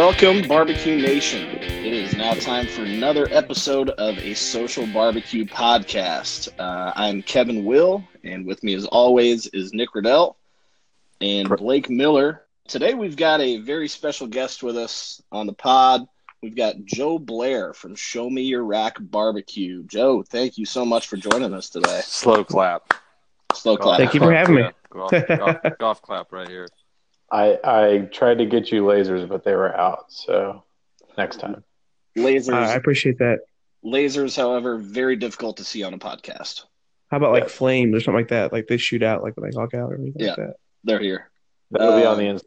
[0.00, 1.46] Welcome, Barbecue Nation.
[1.60, 6.48] It is now time for another episode of a social barbecue podcast.
[6.58, 10.38] Uh, I'm Kevin Will, and with me, as always, is Nick Riddell
[11.20, 12.46] and Blake Miller.
[12.66, 16.08] Today, we've got a very special guest with us on the pod.
[16.42, 19.82] We've got Joe Blair from Show Me Your Rack Barbecue.
[19.84, 22.00] Joe, thank you so much for joining us today.
[22.04, 22.94] Slow clap.
[23.52, 23.98] Slow clap.
[23.98, 24.64] Thank you for having me.
[24.88, 26.68] Golf, golf, golf clap right here.
[27.30, 30.12] I I tried to get you lasers, but they were out.
[30.12, 30.64] So
[31.16, 31.62] next time.
[32.16, 32.52] Lasers.
[32.52, 33.40] Uh, I appreciate that.
[33.84, 36.64] Lasers, however, very difficult to see on a podcast.
[37.10, 37.48] How about like Yeah.
[37.48, 38.52] flames or something like that?
[38.52, 40.28] Like they shoot out like when they talk out or anything Yeah.
[40.30, 40.56] like that.
[40.84, 41.30] They're here.
[41.70, 42.40] That'll be on the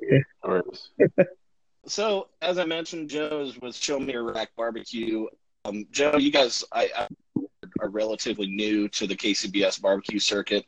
[0.47, 1.25] Instagram.
[1.85, 5.27] So, as I mentioned, Joe's was Show Me Your Rack Barbecue.
[5.65, 7.07] Um, Joe, you guys I, I,
[7.81, 10.65] are relatively new to the KCBS barbecue circuit.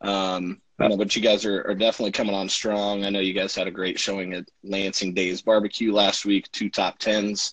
[0.00, 3.04] Um, I know, but you guys are, are definitely coming on strong.
[3.04, 6.70] I know you guys had a great showing at Lansing Days Barbecue last week, two
[6.70, 7.52] top tens.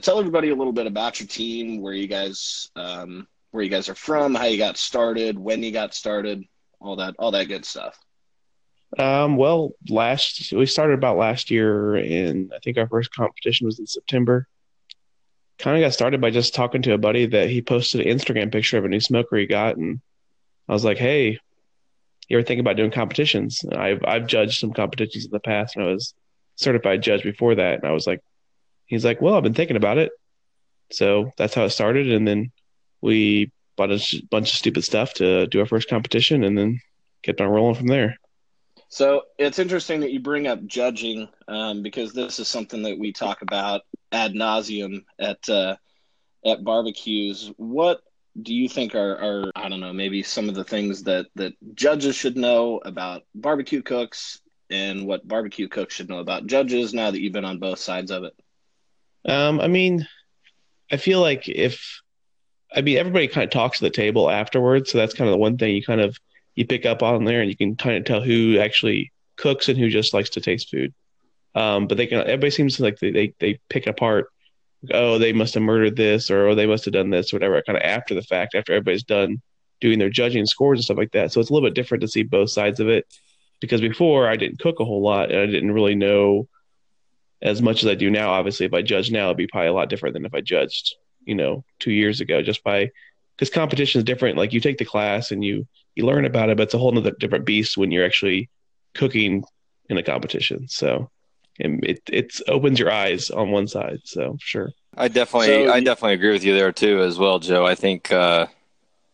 [0.00, 3.88] Tell everybody a little bit about your team, where you guys um, where you guys
[3.88, 6.42] are from, how you got started, when you got started,
[6.80, 7.98] all that all that good stuff.
[8.98, 13.78] Um, well, last we started about last year, and I think our first competition was
[13.78, 14.48] in September.
[15.58, 18.50] Kind of got started by just talking to a buddy that he posted an Instagram
[18.50, 20.00] picture of a new smoker he got, and
[20.68, 21.38] I was like, "Hey,
[22.32, 25.76] you ever think about doing competitions?" And I've I've judged some competitions in the past,
[25.76, 26.14] and I was
[26.56, 28.20] certified judge before that, and I was like,
[28.86, 30.12] "He's like, well, I've been thinking about it."
[30.90, 32.52] So that's how it started, and then
[33.00, 36.80] we bought a bunch of stupid stuff to do our first competition, and then
[37.22, 38.16] kept on rolling from there.
[38.88, 43.12] So it's interesting that you bring up judging um, because this is something that we
[43.12, 45.76] talk about ad nauseum at uh,
[46.44, 47.50] at barbecues.
[47.56, 48.02] What
[48.40, 51.52] do you think are, are I don't know maybe some of the things that that
[51.74, 57.10] judges should know about barbecue cooks and what barbecue cooks should know about judges now
[57.10, 58.34] that you've been on both sides of it?
[59.28, 60.08] Um, I mean,
[60.90, 62.00] I feel like if
[62.74, 65.38] I mean everybody kind of talks to the table afterwards, so that's kind of the
[65.38, 66.16] one thing you kind of
[66.54, 69.78] you pick up on there, and you can kind of tell who actually cooks and
[69.78, 70.92] who just likes to taste food.
[71.54, 74.31] Um, but they can everybody seems like they they, they pick apart.
[74.90, 77.62] Oh, they must have murdered this, or oh, they must have done this, or whatever.
[77.62, 79.40] Kind of after the fact, after everybody's done
[79.80, 81.32] doing their judging scores and stuff like that.
[81.32, 83.06] So it's a little bit different to see both sides of it.
[83.60, 86.48] Because before I didn't cook a whole lot, and I didn't really know
[87.40, 88.30] as much as I do now.
[88.30, 90.94] Obviously, if I judge now, it'd be probably a lot different than if I judged,
[91.24, 92.42] you know, two years ago.
[92.42, 92.90] Just by
[93.36, 94.36] because competition is different.
[94.36, 96.96] Like you take the class and you you learn about it, but it's a whole
[96.96, 98.48] other different beast when you're actually
[98.94, 99.44] cooking
[99.88, 100.68] in a competition.
[100.68, 101.10] So
[101.62, 104.00] and it it opens your eyes on one side.
[104.04, 104.70] So sure.
[104.96, 107.64] I definitely, So I definitely agree with you there too, as well, Joe.
[107.64, 108.46] I think, uh,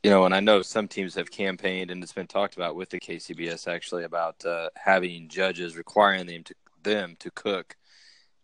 [0.03, 2.91] you know, and I know some teams have campaigned, and it's been talked about with
[2.91, 7.77] the KCBS actually about uh, having judges requiring them to them to cook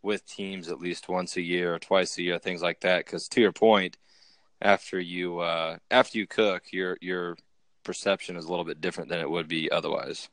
[0.02, 3.04] with teams at least once a year or twice a year, things like that.
[3.04, 3.96] Because to your point,
[4.62, 7.36] after you uh, after you cook, your your
[7.82, 10.28] perception is a little bit different than it would be otherwise.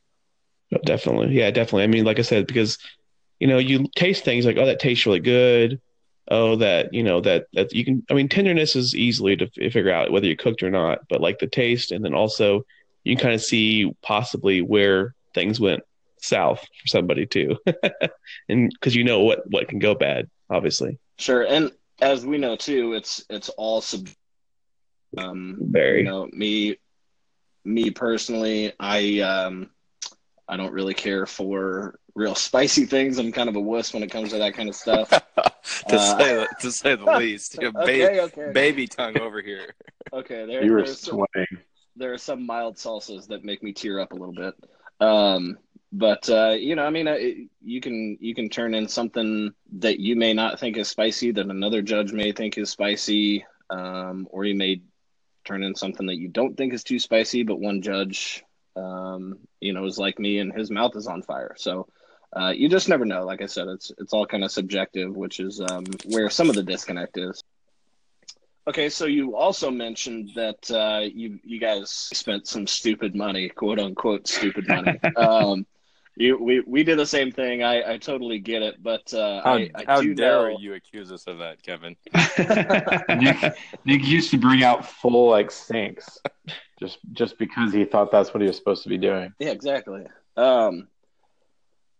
[0.73, 1.37] Oh, Definitely.
[1.37, 1.83] Yeah, definitely.
[1.83, 2.77] I mean, like I said, because
[3.41, 5.81] you know, you taste things like, oh, that tastes really good.
[6.29, 8.05] Oh, that you know that that you can.
[8.09, 11.21] I mean, tenderness is easily to f- figure out whether you cooked or not, but
[11.21, 12.63] like the taste, and then also
[13.03, 15.81] you can kind of see possibly where things went
[16.21, 17.57] south for somebody too,
[18.47, 20.99] and because you know what what can go bad, obviously.
[21.17, 24.07] Sure, and as we know too, it's it's all sub.
[25.17, 25.99] Um, Very.
[25.99, 26.77] you know me,
[27.65, 29.71] me personally, I um,
[30.47, 33.17] I don't really care for real spicy things.
[33.17, 35.09] I'm kind of a wuss when it comes to that kind of stuff.
[35.87, 39.17] to Uh, say the, to say the least, You know, ba- okay, okay, baby tongue
[39.17, 39.73] over here.
[40.13, 40.45] okay.
[40.45, 41.23] There, You were there's some,
[41.95, 44.53] there are some mild salsas that make me tear up a little bit.
[44.99, 45.57] Um,
[45.93, 49.51] but uh, you know, I mean, uh, it, you can you can turn in something
[49.79, 54.27] that you may not think is spicy that another judge may think is spicy, um,
[54.31, 54.81] or you may
[55.43, 58.43] turn in something that you don't think is too spicy, but one judge,
[58.75, 61.55] um, you know, is like me and his mouth is on fire.
[61.57, 61.87] So
[62.35, 63.25] uh, you just never know.
[63.25, 66.55] Like I said, it's it's all kind of subjective, which is um, where some of
[66.55, 67.43] the disconnect is.
[68.67, 73.79] Okay, so you also mentioned that uh, you you guys spent some stupid money, quote
[73.79, 74.99] unquote stupid money.
[75.17, 75.65] um,
[76.15, 77.63] you we, we did the same thing.
[77.63, 80.57] I, I totally get it, but uh, How, I, I how do dare know.
[80.59, 81.95] you accuse us of that, Kevin?
[83.19, 83.55] Nick,
[83.85, 86.19] Nick used to bring out full like sinks,
[86.79, 89.33] just just because he thought that's what he was supposed to be doing.
[89.39, 90.05] Yeah, exactly.
[90.37, 90.87] Um,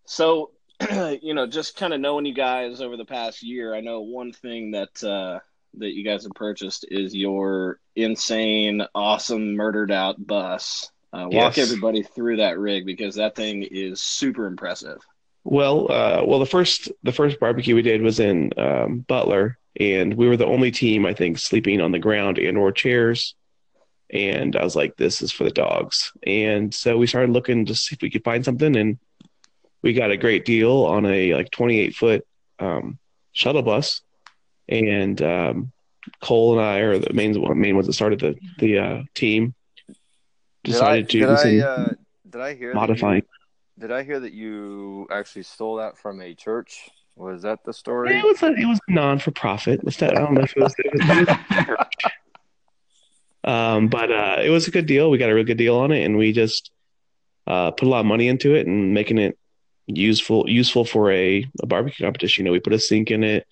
[0.06, 0.52] so,
[1.22, 4.32] you know, just kind of knowing you guys over the past year, I know one
[4.32, 5.40] thing that uh,
[5.78, 10.90] that you guys have purchased is your insane, awesome, murdered out bus.
[11.14, 11.66] Uh, walk Yes.
[11.66, 14.98] everybody through that rig because that thing is super impressive.
[15.44, 20.14] Well, uh, well, the first the first barbecue we did was in um, Butler, and
[20.14, 23.36] we were the only team I think sleeping on the ground and or chairs.
[24.14, 27.76] And I was like, "This is for the dogs." And so we started looking to
[27.76, 29.00] see if we could find something, and
[29.82, 32.28] we got a great deal on a like 28 foot
[32.60, 32.98] um,
[33.34, 34.02] shuttle bus.
[34.70, 35.72] And um,
[36.22, 39.54] Cole and I are the main main ones that started the the uh, team.
[40.64, 41.94] Decided did I, to did I, uh,
[42.30, 43.22] did I hear that you-
[43.80, 46.90] did I hear that you actually stole that from a church?
[47.16, 48.18] Was that the story?
[48.18, 49.82] It was a, it was non for profit.
[50.02, 50.76] I don't know if it was.
[50.78, 51.78] It was
[53.44, 55.10] um, but uh, it was a good deal.
[55.10, 56.72] We got a real good deal on it, and we just
[57.48, 59.38] uh, put a lot of money into it and making it
[59.98, 62.44] useful useful for a, a barbecue competition.
[62.44, 63.48] You know, we put a sink in it.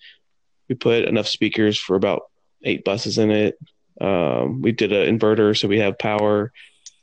[0.68, 2.22] We put enough speakers for about
[2.62, 3.58] eight buses in it.
[4.00, 6.52] Um, we did an inverter, so we have power.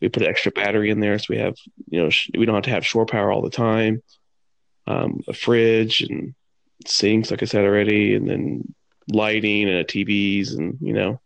[0.01, 1.55] We put an extra battery in there, so we have
[1.89, 4.01] you know sh- we don't have to have shore power all the time.
[4.85, 6.33] Um, a fridge and
[6.85, 8.73] sinks, like I said already, and then
[9.11, 11.19] lighting and TVs and you know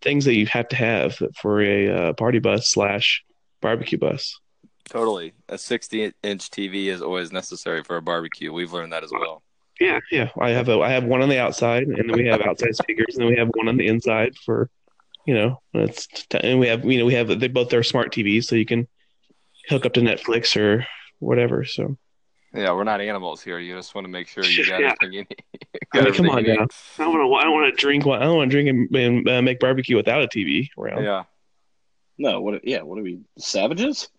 [0.00, 3.24] things that you have to have for a uh, party bus slash
[3.60, 4.38] barbecue bus.
[4.88, 5.32] Totally.
[5.48, 8.52] A 60 inch TV is always necessary for a barbecue.
[8.52, 9.42] We've learned that as well.
[9.80, 10.28] Yeah, yeah.
[10.38, 13.14] I have a I have one on the outside, and then we have outside speakers,
[13.16, 14.68] and then we have one on the inside for,
[15.26, 18.44] you know, it's and we have you know we have they both are smart TVs,
[18.44, 18.86] so you can
[19.68, 20.86] hook up to Netflix or
[21.20, 21.64] whatever.
[21.64, 21.96] So
[22.54, 23.58] Yeah, we're not animals here.
[23.58, 24.92] You just want to make sure you got Yeah.
[25.00, 25.38] everything you need.
[25.94, 26.52] I mean, come on now.
[26.52, 28.20] I don't want to I don't want to drink one.
[28.20, 31.02] I don't want to drink and, and uh, make barbecue without a TV around.
[31.04, 31.24] Yeah.
[32.18, 32.64] No, what?
[32.66, 34.08] Yeah, what are we savages?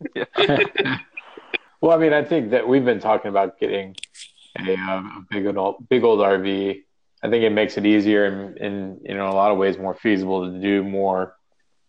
[1.84, 3.98] Well, I mean, I think that we've been talking about getting
[4.58, 6.82] a, uh, a big old big old RV.
[7.22, 9.78] I think it makes it easier and, and you know, in a lot of ways,
[9.78, 11.36] more feasible to do more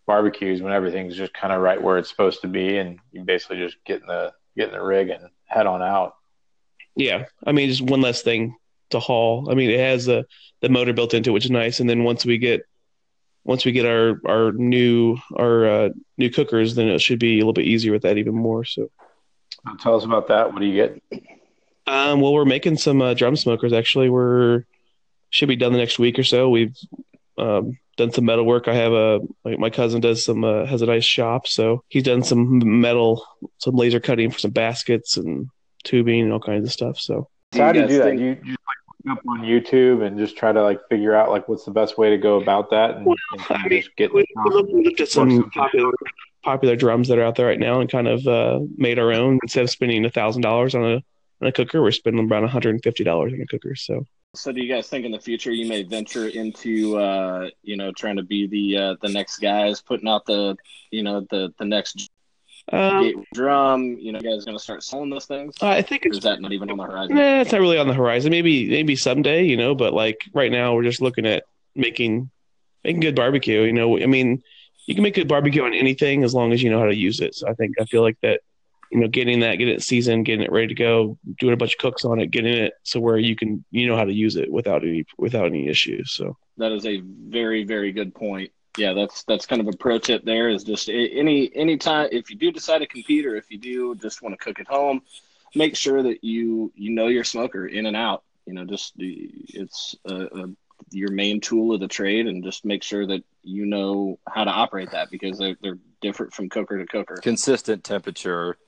[0.05, 3.59] barbecues when everything's just kind of right where it's supposed to be, and you basically
[3.59, 6.17] just get in the get in the rig and head on out.
[6.97, 8.57] Yeah, I mean, just one less thing
[8.91, 9.49] to haul.
[9.49, 10.27] I mean, it has the
[10.61, 11.79] the motor built into it, which is nice.
[11.79, 12.63] And then once we get
[13.45, 15.89] once we get our our new our uh,
[16.19, 18.65] new cookers, then it should be a little bit easier with that even more.
[18.65, 18.91] So,
[19.81, 20.53] Tell us about that.
[20.53, 21.23] What do you get?
[21.87, 23.73] um, well, we're making some uh, drum smokers.
[23.73, 24.65] Actually, we're
[25.31, 26.49] should be done the next week or so.
[26.49, 26.77] We've
[27.39, 28.69] um, done some metal work.
[28.69, 32.03] I have a my, my cousin does some uh, has a nice shop, so he's
[32.05, 33.25] done some metal,
[33.59, 35.49] some laser cutting for some baskets and
[35.83, 36.99] tubing and all kinds of stuff.
[36.99, 37.29] So.
[37.53, 38.05] So how do you do that?
[38.05, 38.74] think- You you just like look
[39.11, 42.11] up on YouTube and just try to like figure out like what's the best way
[42.11, 44.13] to go about that, and, Well, and I mean, just get.
[44.15, 45.51] we, we looked, at some something.
[45.51, 45.93] popular
[46.43, 49.39] popular drums that are out there right now and kind of uh, made our own.
[49.43, 50.95] Instead of spending a thousand dollars on a
[51.41, 53.75] on a cooker, we're spending around one hundred and fifty dollars on a cooker.
[53.75, 54.05] So
[54.35, 57.93] So, do you guys think in the future you may venture into, uh, you know,
[57.93, 60.57] trying to be the uh, the next guys, putting out the,
[60.91, 62.11] you know, the the next
[62.73, 63.97] um, drum?
[63.99, 65.55] You know, you guys going to start selling those things?
[65.61, 67.17] I think Or it's is that not even on the horizon?
[67.17, 68.31] nah, it's not really on the horizon.
[68.31, 69.75] Maybe maybe someday, you know.
[69.75, 71.45] But like right now, we're just looking at
[71.75, 72.31] making
[72.83, 73.63] making good barbecue.
[73.63, 74.43] You know, I mean,
[74.87, 77.21] you can make good barbecue on anything as long as you know how to use
[77.21, 77.35] it.
[77.35, 78.41] So I think I feel like that.
[78.93, 81.73] You know, getting that, getting it seasoned, getting it ready to go, doing a bunch
[81.73, 84.37] of cooks on it, getting it so where you can, you know how to use
[84.37, 86.13] it without any without any issues.
[86.13, 88.53] So That is a very very good point.
[88.77, 90.25] Yeah, that's that's kind of a pro tip.
[90.25, 93.59] There is just any any time if you do decide to compete or if you
[93.59, 95.03] do just want to cook at home,
[95.55, 98.25] make sure that you you know your smoker in and out.
[98.47, 100.51] You know, just it's a, a,
[100.91, 104.51] your main tool of the trade, and just make sure that you know how to
[104.51, 107.17] operate that because they're they're different from cooker to cooker.
[107.23, 108.59] Consistent temperature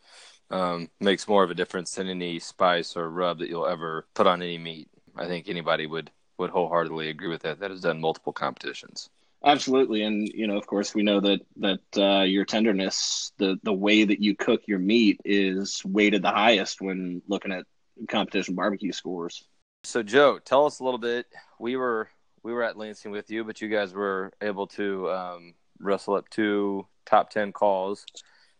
[0.51, 4.27] um, makes more of a difference than any spice or rub that you'll ever put
[4.27, 4.89] on any meat.
[5.17, 9.11] I think anybody would, would wholeheartedly agree with that that has done multiple competitions.
[9.47, 13.73] Absolutely, and you know, of course, we know that that uh, your tenderness, the the
[13.73, 17.65] way that you cook your meat, is weighted the highest when looking at
[18.09, 19.45] competition barbecue scores.
[19.85, 21.27] So Joe, tell us a little bit.
[21.61, 22.09] We were
[22.43, 26.29] we were at Lansing with you, but you guys were able to um, wrestle up
[26.29, 28.05] two top ten calls.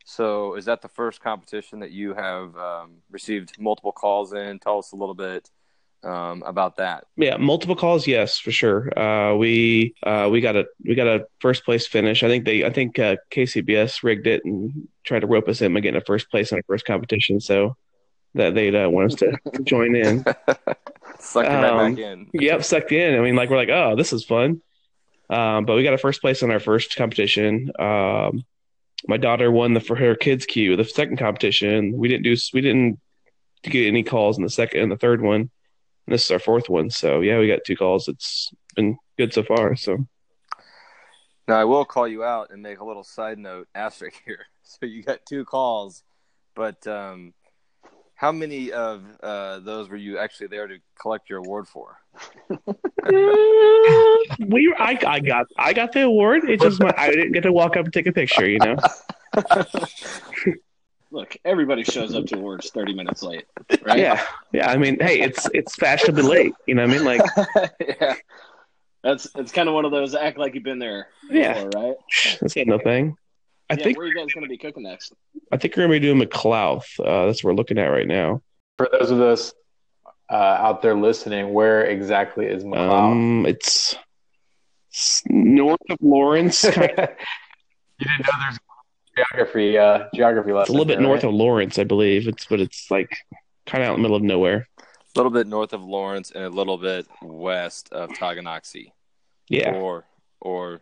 [0.05, 4.61] So is that the first competition that you have um, received multiple calls in?
[4.61, 5.51] Tell us a little bit
[6.07, 7.05] um, about that.
[7.17, 8.97] Yeah, multiple calls, yes, for sure.
[8.99, 12.23] Uh, we uh, we got a we got a first place finish.
[12.23, 15.75] I think they I think uh, KCBS rigged it and tried to rope us in
[15.75, 17.77] by getting a first place in our first competition, so
[18.35, 20.25] that they'd uh, want us to join in.
[21.35, 22.29] Right Um, back in.
[22.35, 23.19] yep, sucked in.
[23.19, 24.61] I mean, like we're like, oh, this is fun.
[25.31, 27.73] Um, but we got a first place in our first competition.
[27.79, 28.45] Um,
[29.09, 31.97] my daughter won the for her kids queue the second competition.
[31.97, 33.01] We didn't do we didn't
[33.63, 35.51] get any calls in the second and the third one.
[36.07, 36.91] And this is our fourth one.
[36.91, 38.09] So yeah, we got two calls.
[38.09, 39.75] It's been good so far.
[39.77, 40.07] So
[41.49, 44.47] Now I will call you out and make a little side note asterisk here.
[44.63, 46.03] So you got two calls,
[46.55, 47.35] but um,
[48.15, 51.99] How many of uh, those were you actually there to collect your award for?
[54.49, 56.49] we I, I got I got the award.
[56.49, 58.49] It just my, I didn't get to walk up and take a picture.
[58.49, 58.77] You know.
[61.17, 63.47] Look, everybody shows up to awards thirty minutes late,
[63.87, 63.99] right?
[63.99, 64.71] Yeah, yeah.
[64.71, 66.53] I mean, hey, it's it's fashionably late.
[66.67, 67.05] You know what I mean?
[67.07, 68.15] Like, yeah.
[69.03, 71.65] That's it's kind of one of those act like you've been there Yeah.
[71.75, 71.95] right?
[72.39, 73.17] that's ain't no thing.
[73.71, 75.15] I yeah, think where are you guys going to be cooking next?
[75.51, 76.85] I think we're gonna be doing McLouth.
[77.01, 78.43] Uh, that's what we're looking at right now.
[78.77, 79.55] For those of us
[80.31, 82.91] uh, out there listening, where exactly is McLouth?
[82.91, 83.97] Um, it's,
[84.91, 86.63] it's north of Lawrence.
[86.65, 88.59] you didn't know there's
[89.17, 90.63] geography uh, geography lesson.
[90.63, 91.31] It's a little bit there, north right?
[91.31, 92.29] of Lawrence, I believe.
[92.29, 93.17] It's but it's like
[93.67, 94.69] kind of out in the middle of nowhere.
[94.79, 98.93] A little bit north of Lawrence and a little bit west of Tonganoxie.
[99.49, 100.05] Yeah, Or
[100.41, 100.81] or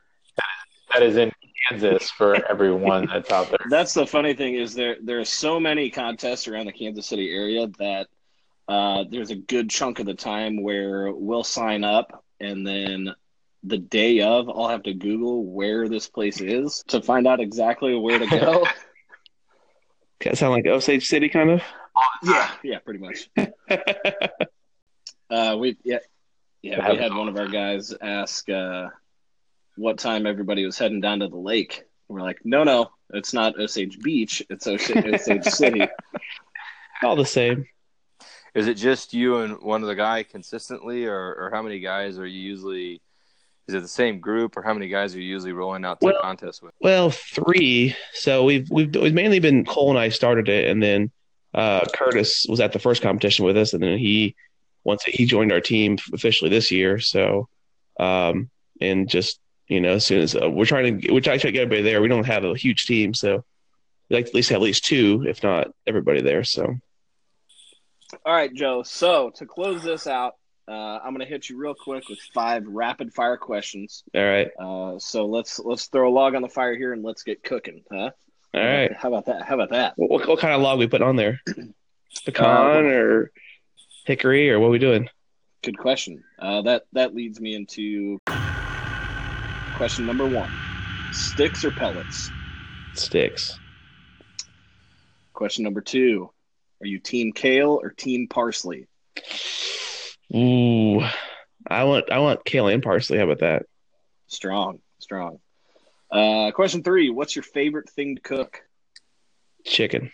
[0.92, 1.30] that is in
[1.68, 3.58] Kansas for everyone that's out there.
[3.70, 7.30] That's the funny thing is there there are so many contests around the Kansas City
[7.30, 8.08] area that
[8.68, 13.14] uh, there's a good chunk of the time where we'll sign up and then
[13.66, 17.94] the day of I'll have to Google where this place is to find out exactly
[17.96, 18.66] where to go.
[20.24, 21.62] That sound like Osage City, kind of.
[22.22, 23.28] yeah, yeah, pretty much.
[25.30, 25.98] Uh, we yeah
[26.62, 28.88] yeah we had one of our guys ask uh,
[29.76, 31.84] what time everybody was heading down to the lake.
[32.08, 34.42] We're like, no, no, it's not Osage Beach.
[34.50, 35.88] It's Os- Osage City.
[37.02, 37.66] All the same.
[38.54, 42.26] is it just you and one other guy consistently or, or how many guys are
[42.26, 43.00] you usually
[43.66, 46.06] is it the same group or how many guys are you usually rolling out to
[46.06, 46.74] Well- contests with?
[46.80, 47.96] Well, three.
[48.12, 51.10] So we've we've we've mainly been Cole and I started it, and then
[51.54, 54.34] uh, Curtis was at the first competition with us, and then he
[54.84, 56.98] once he joined our team officially this year.
[56.98, 57.48] So,
[57.98, 61.50] um, and just you know, as soon as uh, we're trying to, we're trying to
[61.50, 62.02] get everybody there.
[62.02, 63.44] We don't have a huge team, so
[64.10, 66.44] we like to at least have at least two, if not everybody there.
[66.44, 66.76] So,
[68.26, 68.82] All right, Joe.
[68.82, 70.34] So to close this out,
[70.66, 74.02] uh, I'm going to hit you real quick with five rapid fire questions.
[74.14, 77.22] all right, Uh, so let's let's throw a log on the fire here and let's
[77.22, 78.10] get cooking, huh?
[78.54, 78.92] all right.
[78.96, 79.42] How about that?
[79.42, 79.94] How about that?
[79.96, 81.40] What, what, kind of log we put on there?
[82.24, 83.30] Pecan or
[84.06, 85.08] hickory or what are we doing?
[85.62, 86.22] Good question.
[86.38, 88.20] Uh, that that leads me into
[89.76, 90.50] question number one:
[91.12, 92.30] sticks or pellets?
[92.94, 93.58] Sticks.
[95.32, 96.30] Question number two:
[96.80, 98.86] Are you team kale or team parsley?
[100.34, 101.00] Ooh,
[101.66, 103.18] I want I want kale and parsley.
[103.18, 103.66] How about that?
[104.26, 105.38] Strong, strong.
[106.10, 108.60] Uh, question three: What's your favorite thing to cook?
[109.64, 110.10] Chicken.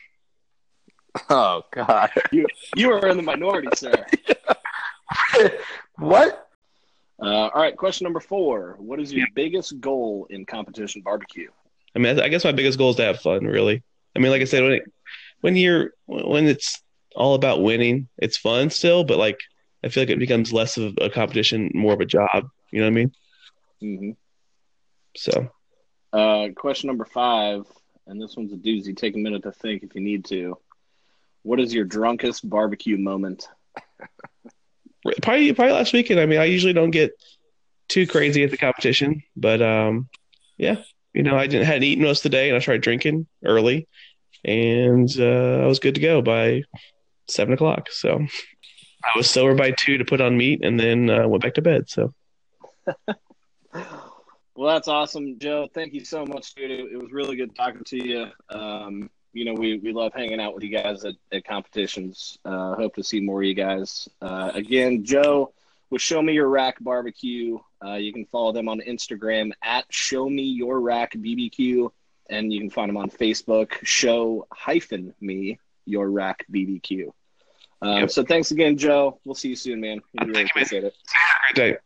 [1.29, 2.11] Oh god.
[2.33, 2.47] You
[2.77, 3.93] you are in the minority, sir.
[5.97, 6.49] what?
[7.21, 11.49] Uh, all right, question number four: What is your biggest goal in competition barbecue?
[11.97, 13.47] I mean, I guess my biggest goal is to have fun.
[13.47, 13.83] Really.
[14.15, 14.83] I mean, like I said, when it,
[15.41, 16.83] when you're when it's
[17.17, 19.41] all about winning, it's fun still, but like
[19.85, 22.49] I feel like it becomes less of a competition, more of a job.
[22.71, 23.13] You know what I mean?
[23.81, 24.11] hmm
[25.17, 25.51] So
[26.13, 27.63] Uh, question number five,
[28.07, 28.97] and this one's a doozy.
[28.97, 30.59] Take a minute to think if you need to.
[31.43, 33.49] What is your drunkest barbecue moment?
[35.23, 36.21] probably probably last weekend.
[36.21, 37.13] I mean, I usually don't get
[37.89, 40.09] too crazy at the competition, but um,
[40.59, 40.77] yeah,
[41.15, 43.89] you know, I didn't hadn't eaten most of the day, and I started drinking early,
[44.45, 46.63] and uh, I was good to go by
[47.29, 47.89] seven o'clock.
[47.91, 48.27] So
[49.03, 51.63] I was sober by two to put on meat, and then uh, went back to
[51.63, 51.89] bed.
[51.89, 52.13] So
[54.61, 55.69] Well, that's awesome, Joe.
[55.73, 56.71] Thank you so much, dude.
[56.71, 58.27] It, was really good talking to you.
[58.51, 62.39] Um, you know, we, we love hanging out with you guys at, at competitions.
[62.45, 64.07] Uh, hope to see more of you guys.
[64.21, 65.55] Uh, again, Joe
[65.89, 67.59] with Show Me Your Rack Barbecue.
[67.83, 71.91] Uh, you can follow them on Instagram at Show Me Your Rack BBQ,
[72.29, 77.13] and you can find them on Facebook, Show hyphen Me Your Rack BBQ.
[77.83, 78.11] Um, Yep.
[78.11, 79.19] So thanks again, Joe.
[79.25, 80.01] We'll see you soon, man.
[80.21, 80.65] We really Thank you, man.
[80.65, 80.95] appreciate it.
[81.55, 81.79] great day.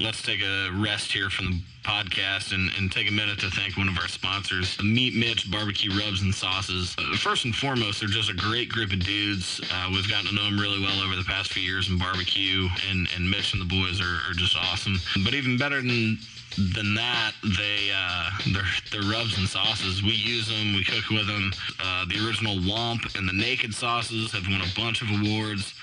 [0.00, 3.76] Let's take a rest here from the podcast and, and take a minute to thank
[3.76, 6.96] one of our sponsors, Meat Mitch Barbecue Rubs and Sauces.
[6.98, 9.60] Uh, first and foremost, they're just a great group of dudes.
[9.72, 12.66] Uh, we've gotten to know them really well over the past few years in barbecue,
[12.90, 14.96] and, and Mitch and the boys are, are just awesome.
[15.22, 16.18] But even better than
[16.56, 20.02] than that, they uh, they're, they're rubs and sauces.
[20.02, 21.52] We use them, we cook with them.
[21.82, 25.74] Uh, the original Whomp and the Naked sauces have won a bunch of awards.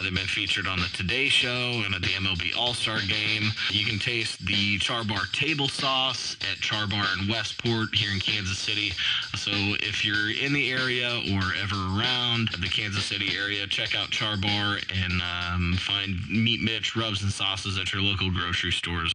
[0.00, 3.50] They've been featured on the Today Show and at the MLB All Star Game.
[3.70, 8.20] You can taste the Char Bar table sauce at Char Bar in Westport here in
[8.20, 8.92] Kansas City.
[9.34, 14.10] So if you're in the area or ever around the Kansas City area, check out
[14.10, 19.12] Char Bar and um, find Meat Mitch rubs and sauces at your local grocery stores.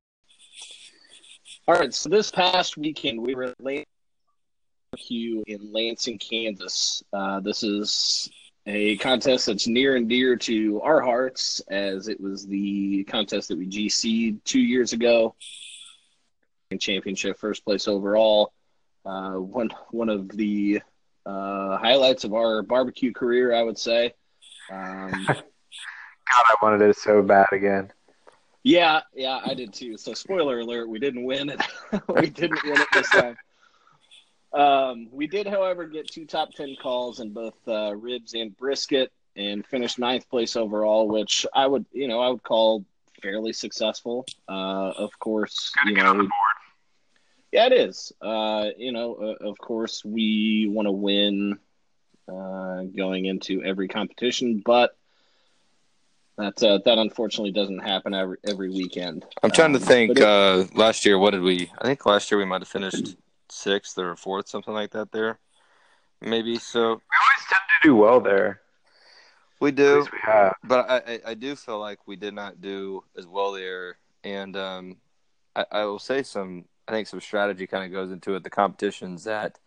[1.65, 3.85] All right, so this past weekend we were at in
[5.71, 7.01] Lansing, Kansas.
[7.13, 8.29] Uh, this is
[8.65, 13.57] a contest that's near and dear to our hearts, as it was the contest that
[13.57, 15.35] we GC'd two years ago.
[16.79, 18.51] Championship, first place overall.
[19.05, 20.81] Uh, one one of the
[21.25, 24.13] uh, highlights of our barbecue career, I would say.
[24.69, 25.43] Um, God,
[26.27, 27.93] I wanted it so bad again.
[28.63, 29.97] Yeah, yeah, I did too.
[29.97, 31.61] So, spoiler alert: we didn't win it.
[32.07, 33.37] we didn't win it this time.
[34.53, 39.11] Um, we did, however, get two top ten calls in both uh, ribs and brisket,
[39.35, 42.85] and finished ninth place overall, which I would, you know, I would call
[43.21, 44.25] fairly successful.
[44.47, 46.27] Uh, of course, you know,
[47.51, 48.13] yeah, it is.
[48.21, 51.59] Uh, you know, uh, of course, we want to win
[52.31, 54.95] uh, going into every competition, but
[56.37, 59.25] that uh, that unfortunately doesn't happen every every weekend.
[59.43, 60.11] I'm trying to Um, think.
[60.17, 61.71] it- uh, last year, what did we?
[61.79, 63.15] I think last year we might have finished
[63.49, 65.11] sixth or fourth, something like that.
[65.11, 65.39] There,
[66.21, 66.57] maybe.
[66.57, 68.61] So We always tend to do well there.
[69.59, 69.97] we At do.
[69.99, 70.55] least we have.
[70.63, 74.55] but I, I, I do feel like we did not do as well there, and
[74.57, 74.97] um,
[75.55, 76.65] I, I will say some.
[76.87, 78.43] I think some strategy kind of goes into it.
[78.43, 79.57] The competitions that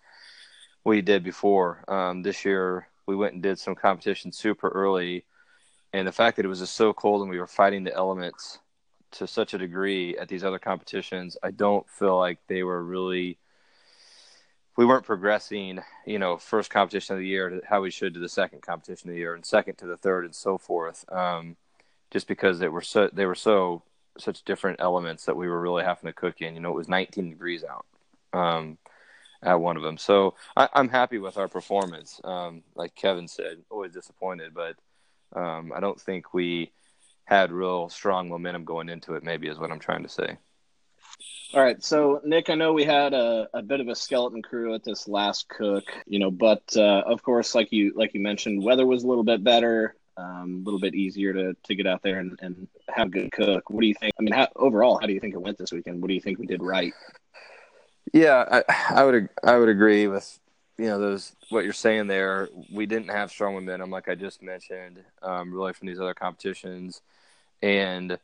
[0.85, 5.25] we did before um, this year, we went and did some competitions super early,
[5.93, 8.59] and the fact that it was just so cold and we were fighting the elements
[9.12, 13.38] to such a degree at these other competitions, I don't feel like they were really.
[14.76, 18.21] We weren't progressing, you know, first competition of the year to how we should to
[18.21, 21.11] the second competition of the year, and second to the third, and so forth.
[21.11, 21.57] Um,
[22.11, 23.83] just because they were so they were so
[24.19, 26.55] such different elements that we were really having to cook in.
[26.55, 27.87] You know, it was 19 degrees out
[28.33, 28.78] um,
[29.43, 29.99] at one of them.
[29.99, 32.21] So I, I'm happy with our performance.
[32.25, 34.76] Um, like Kevin said, always disappointed, but
[35.37, 36.73] um, I don't think we
[37.25, 39.23] had real strong momentum going into it.
[39.23, 40.38] Maybe is what I'm trying to say.
[41.55, 44.75] All right, so Nick, I know we had a, a bit of a skeleton crew
[44.75, 48.63] at this last cook, you know, but uh, of course, like you like you mentioned,
[48.63, 52.02] weather was a little bit better, um, a little bit easier to, to get out
[52.02, 53.71] there and, and have a good cook.
[53.71, 54.15] What do you think?
[54.19, 56.02] I mean, how, overall, how do you think it went this weekend?
[56.02, 56.93] What do you think we did right?
[58.13, 60.39] Yeah, I, I would I would agree with
[60.78, 62.49] you know those what you're saying there.
[62.73, 67.00] We didn't have strong momentum, like I just mentioned, um, really from these other competitions,
[67.62, 68.19] and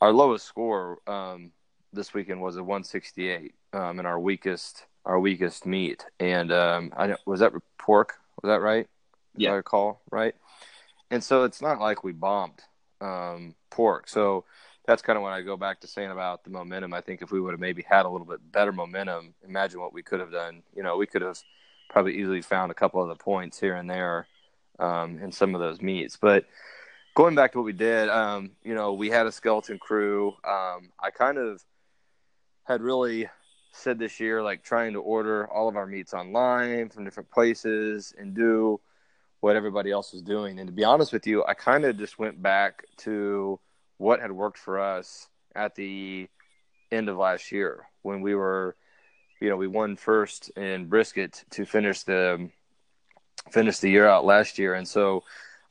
[0.00, 1.50] our lowest score um,
[1.92, 6.04] this weekend was a 168 um, in our weakest our weakest meat.
[6.18, 8.14] And um, I don't- was that pork?
[8.42, 8.88] Was that right?
[9.36, 9.50] Yeah.
[9.50, 10.34] I recall right.
[11.10, 12.62] And so it's not like we bombed
[13.00, 14.08] um, pork.
[14.08, 14.44] So
[14.86, 16.94] that's kind of when I go back to saying about the momentum.
[16.94, 19.92] I think if we would have maybe had a little bit better momentum, imagine what
[19.92, 20.62] we could have done.
[20.74, 21.38] You know, we could have
[21.88, 24.26] probably easily found a couple of the points here and there
[24.78, 26.16] um, in some of those meets.
[26.16, 26.46] But
[27.14, 30.28] going back to what we did, um, you know, we had a skeleton crew.
[30.44, 31.62] Um, I kind of
[32.64, 33.28] had really
[33.72, 38.14] said this year, like trying to order all of our meats online from different places
[38.18, 38.80] and do
[39.40, 40.58] what everybody else was doing.
[40.58, 43.60] And to be honest with you, I kind of just went back to
[43.98, 46.28] what had worked for us at the
[46.90, 48.76] end of last year when we were,
[49.44, 52.48] you know, we won first in brisket to finish the
[53.50, 55.22] finish the year out last year, and so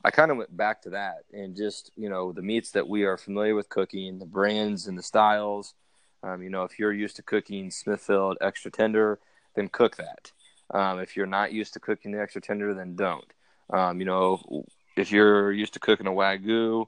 [0.04, 3.02] I kind of went back to that and just you know the meats that we
[3.02, 5.74] are familiar with cooking, the brands and the styles.
[6.22, 9.18] Um, you know, if you're used to cooking Smithfield extra tender,
[9.56, 10.30] then cook that.
[10.70, 13.26] Um, if you're not used to cooking the extra tender, then don't.
[13.70, 14.64] Um, you know,
[14.96, 16.86] if you're used to cooking a wagyu,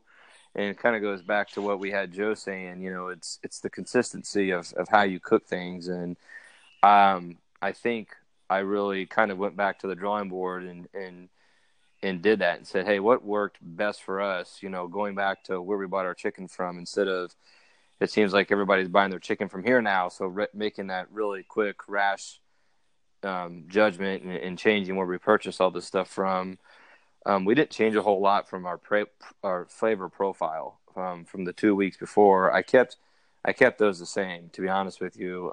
[0.55, 2.81] and it kind of goes back to what we had Joe saying.
[2.81, 6.17] You know, it's it's the consistency of of how you cook things, and
[6.83, 8.09] um, I think
[8.49, 11.29] I really kind of went back to the drawing board and and
[12.03, 14.59] and did that and said, hey, what worked best for us?
[14.63, 17.35] You know, going back to where we bought our chicken from instead of
[17.99, 21.43] it seems like everybody's buying their chicken from here now, so re- making that really
[21.43, 22.41] quick, rash
[23.23, 26.59] um, judgment and, and changing where we purchase all this stuff from.
[27.25, 29.07] Um, we didn't change a whole lot from our pre-
[29.43, 32.53] our flavor profile um, from the two weeks before.
[32.53, 32.97] I kept
[33.45, 35.53] I kept those the same, to be honest with you.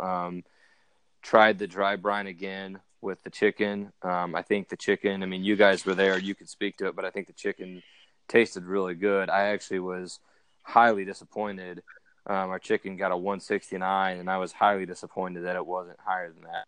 [1.24, 3.92] Tried the dry brine again with the chicken.
[4.02, 5.24] Um, I think the chicken.
[5.24, 7.34] I mean, you guys were there; you could speak to it, but I think the
[7.34, 7.82] chicken
[8.28, 9.30] tasted really good.
[9.30, 10.20] I actually was
[10.64, 11.84] highly disappointed.
[12.26, 16.32] Um, our chicken got a 169, and I was highly disappointed that it wasn't higher
[16.32, 16.66] than that.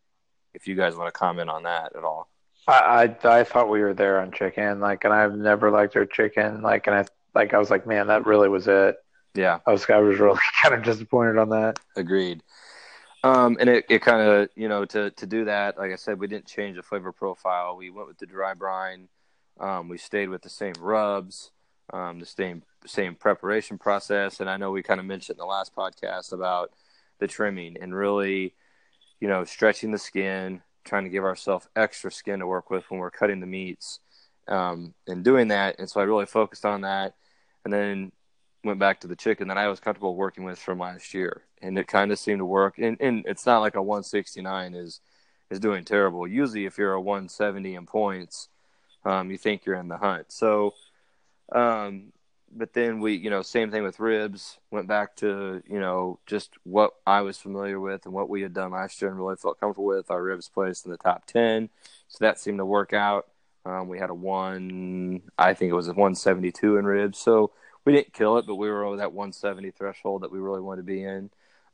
[0.53, 2.29] If you guys want to comment on that at all.
[2.67, 6.05] I, I I thought we were there on chicken, like, and I've never liked our
[6.05, 8.97] chicken, like, and I like I was like, man, that really was it.
[9.35, 9.59] Yeah.
[9.67, 11.79] I was I was really kind of disappointed on that.
[11.95, 12.41] Agreed.
[13.25, 16.19] Um, and it, it kind of, you know, to, to do that, like I said,
[16.19, 17.75] we didn't change the flavor profile.
[17.75, 19.07] We went with the dry brine.
[19.59, 21.49] Um, we stayed with the same rubs,
[21.91, 24.41] um, the same same preparation process.
[24.41, 26.69] And I know we kind of mentioned in the last podcast about
[27.17, 28.53] the trimming and really,
[29.19, 32.99] you know, stretching the skin, trying to give ourselves extra skin to work with when
[32.99, 34.01] we're cutting the meats,
[34.47, 37.15] um, in doing that, and so I really focused on that,
[37.63, 38.11] and then
[38.65, 41.77] went back to the chicken that I was comfortable working with from last year, and
[41.77, 42.77] it kind of seemed to work.
[42.77, 44.99] And, and it's not like a 169 is
[45.51, 46.27] is doing terrible.
[46.27, 48.49] Usually, if you're a 170 in points,
[49.05, 50.31] um, you think you're in the hunt.
[50.31, 50.73] So,
[51.51, 52.11] um,
[52.51, 54.57] but then we, you know, same thing with ribs.
[54.71, 58.53] Went back to you know just what I was familiar with and what we had
[58.53, 60.09] done last year, and really felt comfortable with.
[60.09, 61.69] Our ribs placed in the top 10,
[62.07, 63.27] so that seemed to work out.
[63.65, 67.17] Um, we had a one, I think it was a 172 in ribs.
[67.17, 67.51] So
[67.85, 70.81] we didn't kill it, but we were over that 170 threshold that we really wanted
[70.81, 71.29] to be in.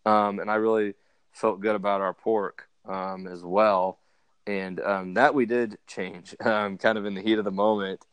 [0.05, 0.93] Um, and I really
[1.31, 3.97] felt good about our pork um, as well.
[4.45, 8.05] And um, that we did change um, kind of in the heat of the moment.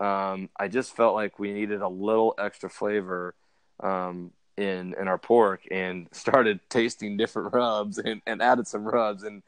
[0.00, 3.34] Um, I just felt like we needed a little extra flavor
[3.80, 9.22] um, in in our pork and started tasting different rubs and, and added some rubs
[9.22, 9.42] and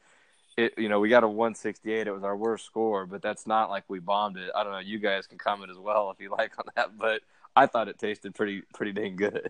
[0.57, 3.69] it you know we got a 168 it was our worst score but that's not
[3.69, 6.31] like we bombed it i don't know you guys can comment as well if you
[6.37, 7.21] like on that but
[7.55, 9.49] I thought it tasted pretty pretty dang good.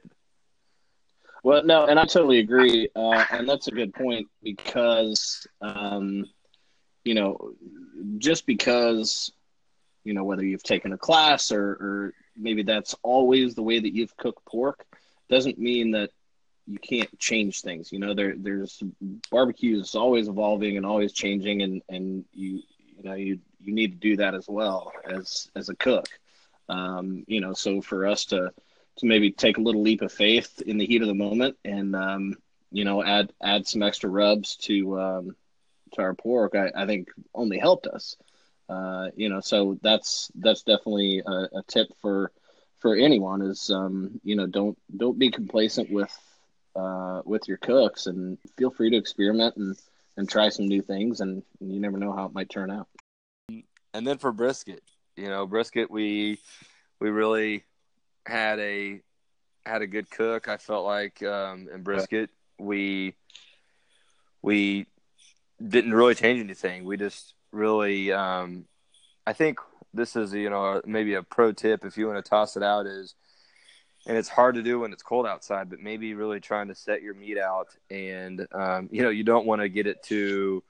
[1.43, 6.25] Well, no, and I totally agree, uh, and that's a good point because, um,
[7.03, 7.51] you know,
[8.17, 9.31] just because,
[10.03, 13.93] you know, whether you've taken a class or, or maybe that's always the way that
[13.93, 14.87] you've cooked pork,
[15.29, 16.09] doesn't mean that
[16.65, 17.91] you can't change things.
[17.91, 18.81] You know, there there's
[19.29, 22.63] barbecue is always evolving and always changing, and and you
[22.97, 26.07] you know you you need to do that as well as as a cook.
[26.69, 28.51] Um, you know, so for us to
[28.97, 31.95] to maybe take a little leap of faith in the heat of the moment and
[31.95, 32.35] um,
[32.71, 35.35] you know add add some extra rubs to um,
[35.93, 38.17] to our pork, I, I think only helped us.
[38.67, 42.31] Uh, you know, so that's that's definitely a, a tip for
[42.79, 46.11] for anyone is um, you know don't don't be complacent with
[46.75, 49.75] uh, with your cooks and feel free to experiment and
[50.17, 52.87] and try some new things and you never know how it might turn out.
[53.93, 54.83] And then for brisket,
[55.15, 56.39] you know, brisket we
[56.99, 57.63] we really
[58.25, 59.01] had a
[59.65, 60.47] had a good cook.
[60.47, 63.15] I felt like um, in brisket we
[64.41, 64.85] we
[65.65, 66.85] didn't really change anything.
[66.85, 68.65] We just really um,
[69.25, 69.59] I think
[69.93, 72.85] this is you know maybe a pro tip if you want to toss it out
[72.85, 73.15] is
[74.07, 77.01] and it's hard to do when it's cold outside but maybe really trying to set
[77.01, 80.61] your meat out and um, you know you don't want to get it to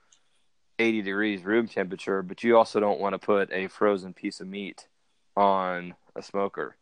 [0.79, 4.47] 80 degrees room temperature, but you also don't want to put a frozen piece of
[4.47, 4.87] meat
[5.35, 6.75] on a smoker.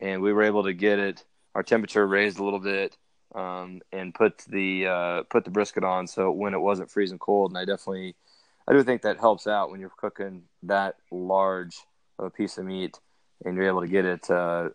[0.00, 1.24] And we were able to get it
[1.56, 2.98] our temperature raised a little bit
[3.34, 7.50] um, and put the uh, put the brisket on so when it wasn't freezing cold.
[7.50, 8.14] And I definitely
[8.68, 11.78] I do think that helps out when you're cooking that large
[12.18, 13.00] of a piece of meat
[13.44, 14.30] and you're able to get it.
[14.30, 14.68] Uh,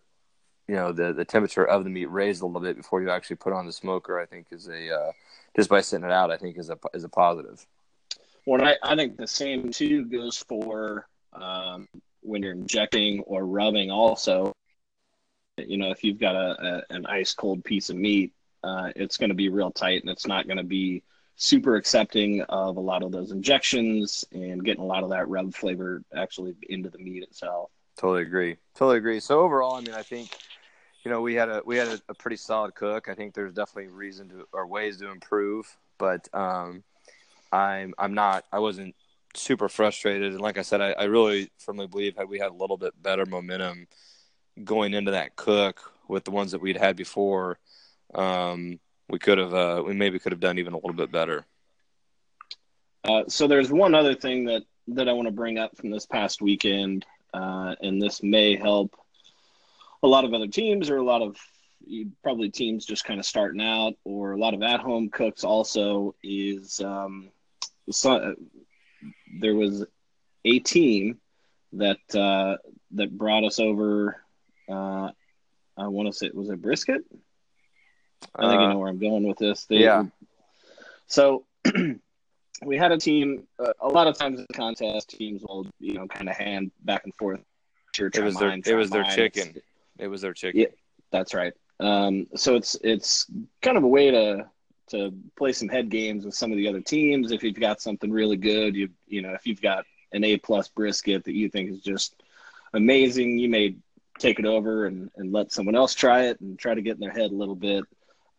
[0.67, 3.35] you know the the temperature of the meat raised a little bit before you actually
[3.35, 4.19] put on the smoker.
[4.19, 5.11] I think is a uh,
[5.55, 6.31] just by sitting it out.
[6.31, 7.65] I think is a is a positive.
[8.45, 11.87] Well, I, I think the same too goes for um,
[12.21, 13.91] when you're injecting or rubbing.
[13.91, 14.53] Also,
[15.57, 19.17] you know, if you've got a, a an ice cold piece of meat, uh, it's
[19.17, 21.03] going to be real tight, and it's not going to be
[21.35, 25.53] super accepting of a lot of those injections and getting a lot of that rub
[25.53, 27.71] flavor actually into the meat itself.
[27.97, 28.57] Totally agree.
[28.75, 29.19] Totally agree.
[29.19, 30.29] So overall, I mean, I think
[31.03, 33.07] you know we had a we had a, a pretty solid cook.
[33.09, 35.65] I think there's definitely reason to or ways to improve,
[35.97, 36.83] but um,
[37.51, 38.95] I'm I'm not I wasn't
[39.35, 42.55] super frustrated and like I said I, I really firmly believe had we had a
[42.55, 43.87] little bit better momentum
[44.63, 47.57] going into that cook with the ones that we'd had before
[48.13, 51.45] um, we could have uh, we maybe could have done even a little bit better.
[53.03, 56.05] Uh, so there's one other thing that that I want to bring up from this
[56.05, 58.95] past weekend, uh, and this may help
[60.03, 61.37] a lot of other teams or a lot of
[62.23, 66.15] probably teams just kind of starting out or a lot of at home cooks also
[66.23, 67.29] is um,
[67.89, 68.35] so,
[69.39, 69.85] there was
[70.45, 71.19] a team
[71.73, 72.57] that uh,
[72.91, 74.21] that brought us over.
[74.69, 75.09] Uh,
[75.77, 77.03] I want to say was it brisket.
[78.35, 79.65] I think uh, you know where I'm going with this.
[79.65, 80.05] They, yeah.
[81.07, 81.45] So
[82.65, 83.47] we had a team.
[83.59, 87.03] Uh, a lot of times in contest, teams will you know kind of hand back
[87.05, 87.41] and forth.
[87.97, 89.61] It was their it was their chicken.
[89.97, 90.61] It was their chicken.
[90.61, 90.67] Yeah,
[91.11, 91.53] that's right.
[91.79, 93.25] Um, so it's it's
[93.61, 94.49] kind of a way to
[94.87, 97.31] to play some head games with some of the other teams.
[97.31, 100.67] If you've got something really good, you you know, if you've got an A plus
[100.67, 102.21] brisket that you think is just
[102.73, 103.75] amazing, you may
[104.19, 106.99] take it over and, and let someone else try it and try to get in
[106.99, 107.83] their head a little bit.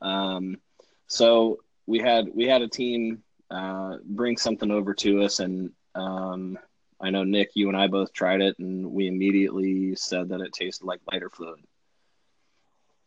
[0.00, 0.58] Um,
[1.06, 6.58] so we had we had a team uh, bring something over to us, and um,
[7.00, 10.52] I know Nick, you and I both tried it, and we immediately said that it
[10.52, 11.60] tasted like lighter fluid.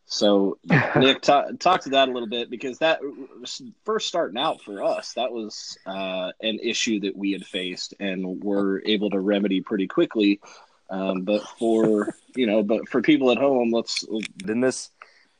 [0.06, 0.58] So,
[0.96, 3.00] Nick, talk, talk to that a little bit because that
[3.84, 8.42] first starting out for us, that was uh, an issue that we had faced and
[8.42, 10.40] were able to remedy pretty quickly
[10.90, 14.04] Um, but for you know, but for people at home, let's.
[14.46, 14.90] In this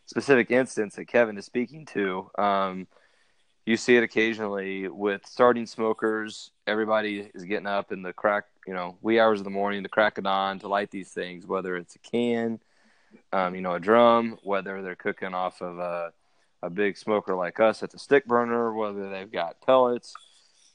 [0.07, 2.87] specific instance that Kevin is speaking to, um,
[3.67, 6.51] you see it occasionally with starting smokers.
[6.67, 9.89] Everybody is getting up in the crack, you know, wee hours of the morning to
[9.89, 12.61] crack it on to light these things, whether it's a can,
[13.33, 16.13] um, you know, a drum, whether they're cooking off of a,
[16.63, 20.15] a big smoker like us at the stick burner, whether they've got pellets.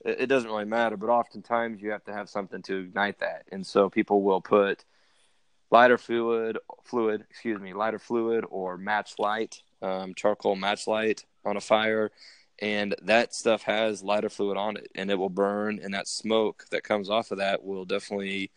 [0.06, 3.46] It, it doesn't really matter, but oftentimes you have to have something to ignite that.
[3.52, 4.84] And so people will put
[5.70, 11.58] lighter fluid, fluid, excuse me, lighter fluid or match light, um, charcoal match light on
[11.58, 12.12] a fire
[12.62, 16.66] and that stuff has lighter fluid on it and it will burn and that smoke
[16.70, 18.52] that comes off of that will definitely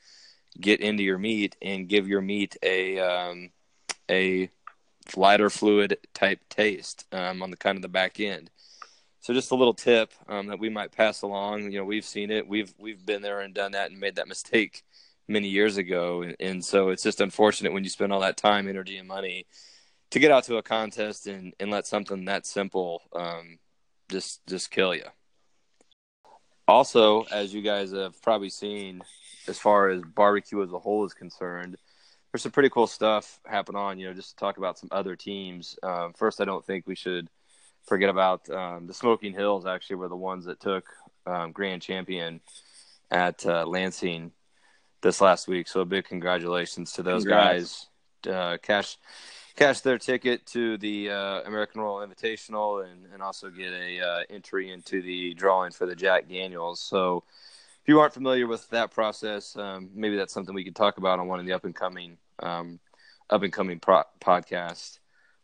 [0.60, 3.50] get into your meat and give your meat a um,
[4.10, 4.50] a
[5.16, 8.50] lighter fluid type taste um, on the kind of the back end.
[9.20, 11.72] So just a little tip um, that we might pass along.
[11.72, 12.46] You know we've seen it.
[12.46, 14.82] We've we've been there and done that and made that mistake
[15.28, 16.22] many years ago.
[16.22, 19.46] And, and so it's just unfortunate when you spend all that time energy and money
[20.10, 23.58] to get out to a contest and, and let something that simple um,
[24.10, 25.06] just just kill you.
[26.66, 29.02] Also, as you guys have probably seen,
[29.48, 31.76] as far as barbecue as a whole is concerned,
[32.34, 33.96] there's some pretty cool stuff happening on.
[33.96, 35.78] You know, just to talk about some other teams.
[35.84, 37.28] Um, first, I don't think we should
[37.84, 39.66] forget about um, the Smoking Hills.
[39.66, 40.84] Actually, were the ones that took
[41.26, 42.40] um, grand champion
[43.12, 44.32] at uh, Lansing
[45.00, 45.68] this last week.
[45.68, 47.86] So, a big congratulations to those Congrats.
[48.24, 48.34] guys.
[48.34, 48.96] Uh, Cash
[49.54, 54.22] cash their ticket to the uh, American Royal Invitational and, and also get a uh,
[54.28, 56.80] entry into the drawing for the Jack Daniels.
[56.80, 57.22] So
[57.80, 61.20] if you aren't familiar with that process, um, maybe that's something we could talk about
[61.20, 62.80] on one of the up and coming um,
[63.30, 64.98] up and coming pro- podcasts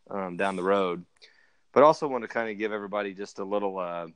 [0.09, 1.05] um, down the road.
[1.73, 4.07] But also want to kind of give everybody just a little uh,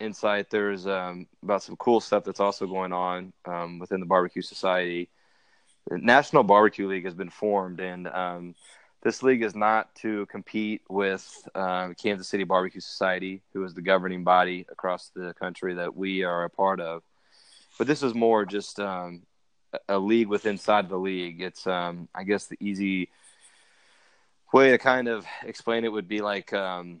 [0.00, 0.50] insight.
[0.50, 5.08] There's um, about some cool stuff that's also going on um, within the Barbecue Society.
[5.88, 8.54] The National Barbecue League has been formed, and um,
[9.02, 13.82] this league is not to compete with um, Kansas City Barbecue Society, who is the
[13.82, 17.02] governing body across the country that we are a part of.
[17.78, 19.22] But this is more just um,
[19.88, 21.40] a league within inside the league.
[21.40, 23.10] It's, um, I guess, the easy
[24.52, 27.00] way to kind of explain it would be like, um,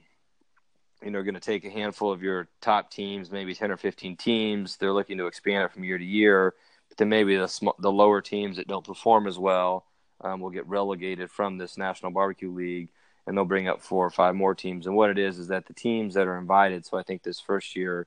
[1.02, 4.16] you know, going to take a handful of your top teams, maybe 10 or 15
[4.16, 4.76] teams.
[4.76, 6.54] They're looking to expand it from year to year.
[6.88, 9.84] But then maybe the, sm- the lower teams that don't perform as well
[10.20, 12.88] um, will get relegated from this National Barbecue League,
[13.26, 14.86] and they'll bring up four or five more teams.
[14.86, 16.86] And what it is is that the teams that are invited.
[16.86, 18.06] So I think this first year,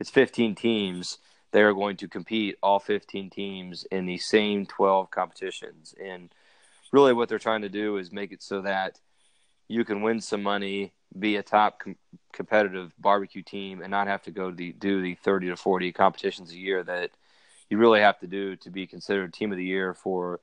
[0.00, 1.18] it's 15 teams.
[1.52, 6.30] They are going to compete all 15 teams in the same 12 competitions, and
[6.92, 9.00] really what they're trying to do is make it so that
[9.68, 11.96] you can win some money, be a top com-
[12.32, 15.92] competitive barbecue team, and not have to go to the, do the 30 to 40
[15.92, 17.10] competitions a year that
[17.68, 20.40] you really have to do to be considered team of the year for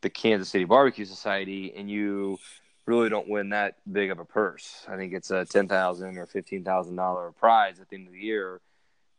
[0.00, 2.38] the Kansas City Barbecue Society, and you
[2.86, 4.84] really don't win that big of a purse.
[4.88, 8.12] I think it's a ten thousand or fifteen thousand dollar prize at the end of
[8.12, 8.60] the year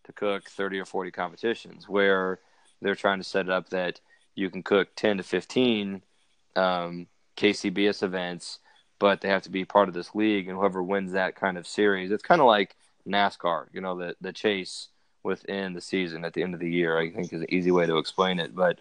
[0.07, 1.87] to cook thirty or forty competitions.
[1.87, 2.39] Where
[2.81, 3.99] they're trying to set it up that
[4.35, 6.01] you can cook ten to fifteen
[6.55, 8.59] um, KCBS events,
[8.99, 11.67] but they have to be part of this league, and whoever wins that kind of
[11.67, 12.75] series, it's kind of like
[13.07, 13.67] NASCAR.
[13.71, 14.89] You know, the the chase
[15.23, 16.97] within the season at the end of the year.
[16.97, 18.79] I think is an easy way to explain it, but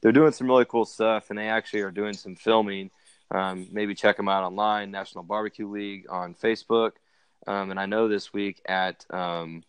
[0.00, 2.90] they're doing some really cool stuff, and they actually are doing some filming.
[3.30, 6.92] Um, maybe check them out online, National Barbecue League on Facebook.
[7.46, 9.62] Um, and I know this week at um,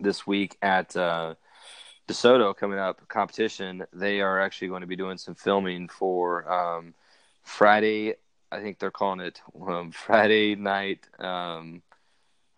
[0.00, 1.34] this week at uh,
[2.08, 6.94] DeSoto coming up competition, they are actually going to be doing some filming for um,
[7.42, 8.14] Friday.
[8.50, 11.06] I think they're calling it um, Friday night.
[11.18, 11.82] Um,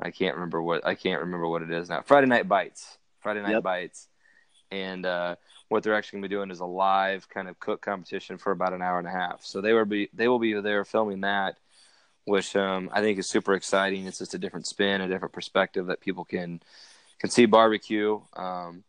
[0.01, 2.03] I can't remember what I can't remember what it is now.
[2.03, 2.99] Friday night bites.
[3.21, 3.63] Friday night yep.
[3.63, 4.09] bites,
[4.71, 5.37] and uh,
[5.69, 8.51] what they're actually going to be doing is a live kind of cook competition for
[8.53, 9.45] about an hour and a half.
[9.45, 11.57] So they will be they will be there filming that,
[12.25, 14.07] which um, I think is super exciting.
[14.07, 16.61] It's just a different spin, a different perspective that people can
[17.21, 18.21] can see barbecue.
[18.35, 18.85] Um,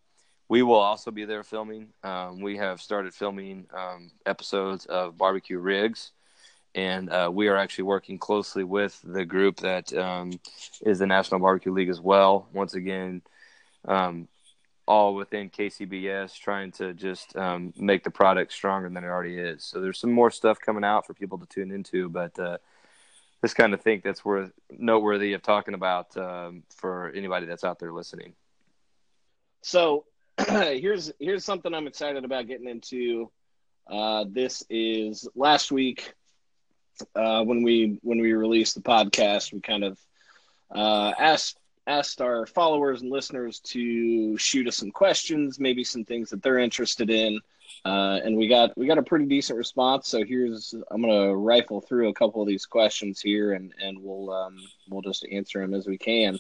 [0.48, 1.90] we will also be there filming.
[2.04, 6.12] Um, we have started filming um, episodes of Barbecue Rigs,
[6.76, 10.40] and uh, we are actually working closely with the group that um,
[10.82, 12.48] is the National Barbecue League as well.
[12.54, 13.22] Once again,
[13.88, 14.28] um,
[14.88, 19.64] all within KCBS, trying to just um, make the product stronger than it already is.
[19.64, 22.58] So there's some more stuff coming out for people to tune into, but uh,
[23.46, 27.78] just kind of think that's worth noteworthy of talking about um, for anybody that's out
[27.78, 28.34] there listening.
[29.62, 30.06] So
[30.48, 33.30] here's here's something I'm excited about getting into.
[33.88, 36.12] Uh, this is last week
[37.16, 40.00] uh, when we when we released the podcast, we kind of
[40.74, 46.32] uh, asked asked our followers and listeners to shoot us some questions, maybe some things
[46.32, 47.40] that they're interested in.
[47.86, 50.08] Uh, and we got we got a pretty decent response.
[50.08, 54.32] So here's I'm gonna rifle through a couple of these questions here, and and we'll
[54.32, 54.58] um,
[54.90, 56.40] we'll just answer them as we can.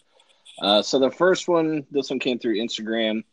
[0.59, 3.23] Uh, so the first one, this one came through Instagram.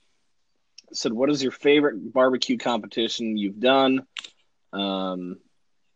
[0.93, 4.07] Said, "What is your favorite barbecue competition you've done?"
[4.75, 5.39] Um,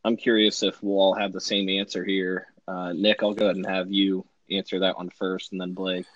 [0.03, 2.47] I'm curious if we'll all have the same answer here.
[2.67, 6.07] Uh, Nick, I'll go ahead and have you answer that one first, and then Blake.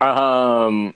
[0.00, 0.94] Um,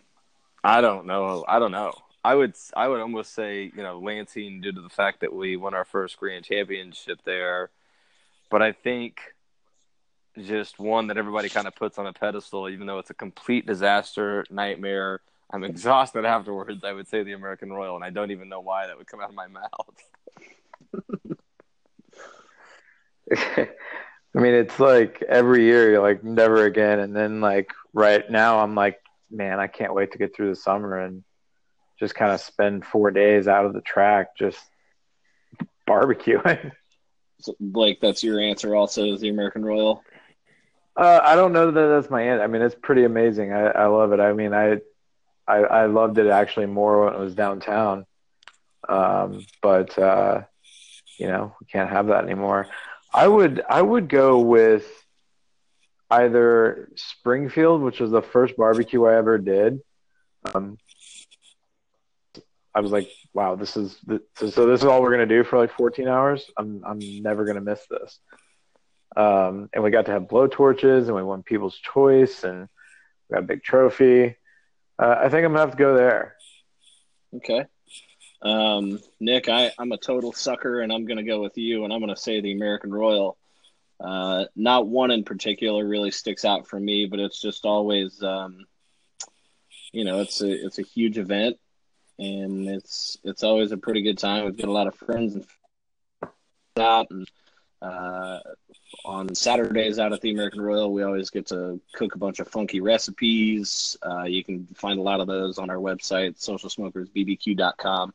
[0.65, 1.45] I don't know.
[1.47, 1.93] I don't know.
[2.25, 5.57] I would I would almost say you know Lansing due to the fact that we
[5.57, 7.71] won our first grand championship there,
[8.51, 9.21] but I think
[10.45, 13.67] just one that everybody kind of puts on a pedestal, even though it's a complete
[13.67, 15.21] disaster, nightmare.
[15.51, 16.85] I'm exhausted afterwards.
[16.85, 19.21] I would say the American Royal, and I don't even know why that would come
[19.21, 19.69] out of my mouth.
[24.35, 28.61] I mean, it's like every year you're like never again, and then like right now
[28.61, 29.01] I'm like,
[29.31, 31.25] man, I can't wait to get through the summer and
[31.99, 34.59] just kind of spend four days out of the track just
[35.89, 36.73] barbecuing.
[37.41, 38.75] So, Blake, that's your answer.
[38.75, 40.03] Also, is the American Royal.
[40.97, 42.43] Uh, I don't know that that's my answer.
[42.43, 43.53] I mean, it's pretty amazing.
[43.53, 44.19] I, I love it.
[44.19, 44.79] I mean, I,
[45.47, 48.07] I, I loved it actually more when it was downtown.
[48.89, 50.43] Um, but uh,
[51.17, 52.67] you know, we can't have that anymore.
[53.15, 54.87] I would I would go with
[56.11, 59.81] either Springfield, which was the first barbecue I ever did.
[60.53, 60.79] Um,
[62.75, 63.99] I was like, wow, this is
[64.37, 66.51] so, so this is all we're gonna do for like 14 hours.
[66.57, 68.19] I'm I'm never gonna miss this.
[69.17, 72.69] Um, and we got to have blow torches, and we won People's Choice, and
[73.29, 74.37] we got a big trophy.
[74.99, 76.37] Uh, I think I'm gonna have to go there.
[77.35, 77.65] Okay.
[78.43, 81.93] Um, Nick, I, I'm a total sucker, and I'm going to go with you, and
[81.93, 83.37] I'm going to say the American Royal.
[84.01, 88.65] Uh, not one in particular really sticks out for me, but it's just always, um,
[89.93, 91.57] you know, it's a it's a huge event,
[92.19, 94.45] and it's it's always a pretty good time.
[94.45, 95.45] We've got a lot of friends and
[96.79, 97.29] out, and
[97.81, 98.41] uh,
[99.05, 102.49] on Saturdays out at the American Royal, we always get to cook a bunch of
[102.49, 103.97] funky recipes.
[104.05, 108.13] Uh, you can find a lot of those on our website, socialsmokersbbq.com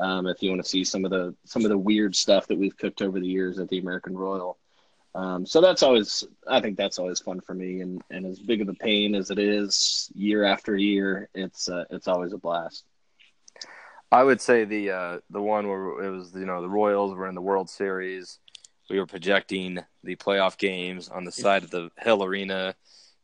[0.00, 2.58] um, if you want to see some of the some of the weird stuff that
[2.58, 4.58] we've cooked over the years at the American Royal.
[5.14, 8.60] Um, so that's always I think that's always fun for me, and and as big
[8.60, 12.84] of a pain as it is year after year, it's uh, it's always a blast.
[14.10, 17.28] I would say the uh, the one where it was you know the Royals were
[17.28, 18.38] in the World Series.
[18.88, 22.74] We were projecting the playoff games on the side of the Hale Arena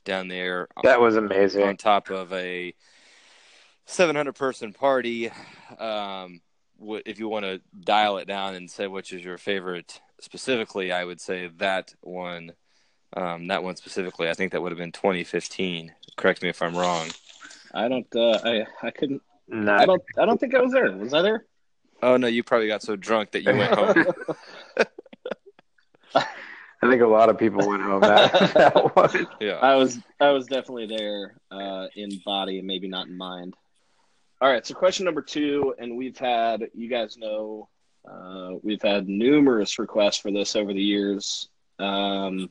[0.04, 0.68] down there.
[0.82, 1.62] That was amazing.
[1.62, 2.74] On top of a
[3.86, 5.30] 700 person party.
[5.78, 6.40] Um,
[7.06, 11.04] if you want to dial it down and say which is your favorite specifically, I
[11.04, 12.52] would say that one.
[13.16, 15.92] Um, that one specifically, I think that would have been 2015.
[16.16, 17.08] Correct me if I'm wrong.
[17.72, 18.06] I don't.
[18.14, 19.22] Uh, I I couldn't.
[19.52, 20.02] I don't.
[20.18, 20.90] I don't think I was there.
[20.92, 21.44] Was I there?
[22.02, 24.06] Oh no, you probably got so drunk that you went home.
[26.82, 29.26] I think a lot of people went home that, that one.
[29.40, 29.98] Yeah, I was.
[30.20, 33.54] I was definitely there uh, in body and maybe not in mind.
[34.40, 37.68] All right, so question number two, and we've had you guys know
[38.06, 41.48] uh, we've had numerous requests for this over the years.
[41.78, 42.50] Um,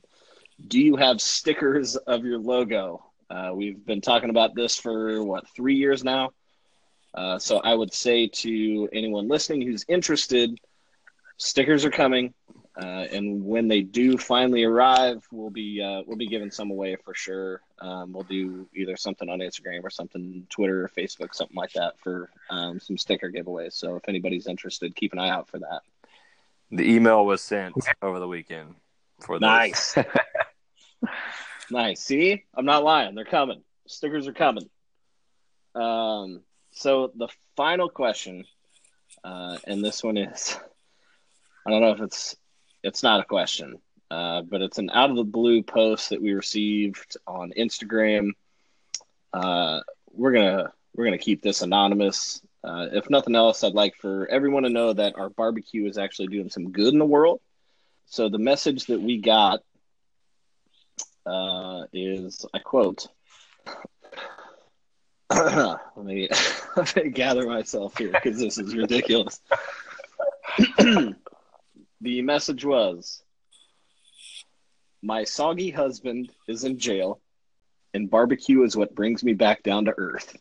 [0.68, 3.06] do you have stickers of your logo?
[3.30, 6.32] Uh, we've been talking about this for what three years now.
[7.14, 10.60] Uh, so I would say to anyone listening who's interested,
[11.38, 12.34] stickers are coming.
[12.76, 16.96] Uh, and when they do finally arrive, we'll be uh, we'll be giving some away
[16.96, 17.62] for sure.
[17.80, 22.00] Um, we'll do either something on Instagram or something Twitter or Facebook, something like that
[22.00, 23.74] for um, some sticker giveaways.
[23.74, 25.82] So if anybody's interested, keep an eye out for that.
[26.72, 28.74] The email was sent over the weekend
[29.20, 29.42] for this.
[29.42, 29.96] Nice,
[31.70, 32.02] nice.
[32.02, 33.14] See, I'm not lying.
[33.14, 33.62] They're coming.
[33.86, 34.68] Stickers are coming.
[35.76, 36.42] Um,
[36.74, 38.46] so the final question,
[39.24, 40.58] uh, and this one is,
[41.66, 42.36] I don't know if it's
[42.84, 43.80] it's not a question,
[44.12, 48.32] uh, but it's an out of the blue post that we received on Instagram.
[49.32, 49.82] Uh,
[50.12, 52.42] we're gonna we're gonna keep this anonymous.
[52.64, 56.28] Uh, if nothing else, I'd like for everyone to know that our barbecue is actually
[56.28, 57.40] doing some good in the world.
[58.06, 59.62] So the message that we got
[61.26, 63.08] uh, is, I quote.
[65.30, 66.30] Let me
[66.76, 69.42] let me gather myself here because this is ridiculous.
[72.04, 73.24] The message was
[75.02, 77.22] My soggy husband is in jail,
[77.94, 80.36] and barbecue is what brings me back down to earth.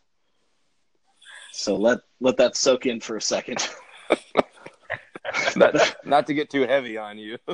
[1.53, 3.65] So let let that soak in for a second.
[5.55, 7.37] not, not, to get too heavy on you.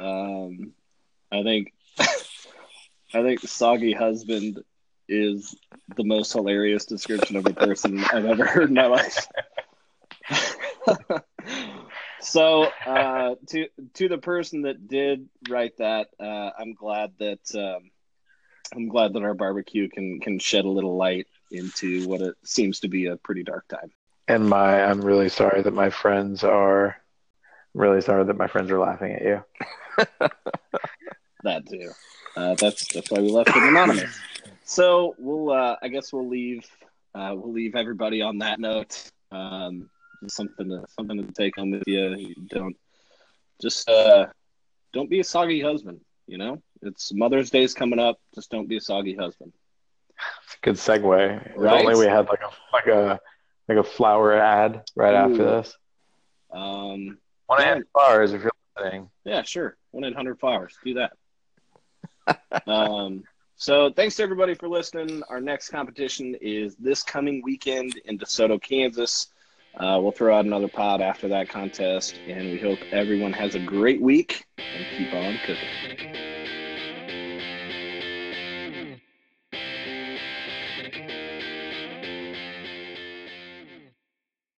[0.00, 0.72] um,
[1.32, 4.62] I think I think soggy husband
[5.08, 5.56] is
[5.96, 9.26] the most hilarious description of a person I've ever heard in my life.
[12.20, 17.90] so uh, to to the person that did write that, uh, I'm glad that um,
[18.74, 22.80] I'm glad that our barbecue can can shed a little light into what it seems
[22.80, 23.90] to be a pretty dark time.
[24.26, 26.96] And my, I'm really sorry that my friends are,
[27.72, 29.44] really sorry that my friends are laughing at you.
[31.44, 31.90] that too.
[32.36, 34.20] Uh, that's that's why we left it anonymous.
[34.68, 36.66] So we'll, uh, I guess we'll leave,
[37.14, 39.10] uh, we'll leave everybody on that note.
[39.32, 39.88] Um,
[40.26, 42.14] something to something to take home with you.
[42.16, 42.76] you don't
[43.62, 44.26] just uh,
[44.92, 46.00] don't be a soggy husband.
[46.26, 48.20] You know, it's Mother's Day's coming up.
[48.34, 49.54] Just don't be a soggy husband.
[50.44, 51.46] It's a good segue.
[51.46, 51.80] If Right.
[51.80, 53.18] only we had like a like a
[53.70, 55.16] like a flower ad right Ooh.
[55.32, 55.74] after this.
[56.52, 57.16] Um,
[57.46, 57.76] One Yeah.
[57.76, 59.08] and flowers if you're listening.
[59.24, 59.78] Yeah, sure.
[59.92, 60.76] One eight hundred flowers.
[60.84, 61.12] Do that.
[62.66, 63.24] um,
[63.58, 65.22] so thanks to everybody for listening.
[65.28, 69.28] Our next competition is this coming weekend in DeSoto, Kansas.
[69.76, 73.60] Uh, we'll throw out another pod after that contest, and we hope everyone has a
[73.60, 76.27] great week and keep on cooking.